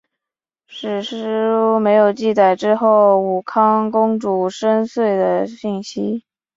[0.65, 6.23] 史书没有记载之后武康公主生卒的信息。